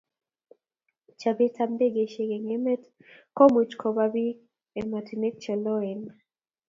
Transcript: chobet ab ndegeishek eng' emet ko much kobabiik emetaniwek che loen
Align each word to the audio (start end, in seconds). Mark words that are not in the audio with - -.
chobet 1.19 1.55
ab 1.63 1.69
ndegeishek 1.75 2.31
eng' 2.37 2.53
emet 2.57 2.81
ko 3.35 3.43
much 3.53 3.73
kobabiik 3.81 4.37
emetaniwek 4.79 5.35
che 5.43 5.53
loen 5.63 6.01